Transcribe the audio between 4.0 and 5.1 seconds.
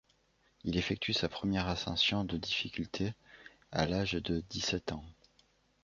de dix-sept ans.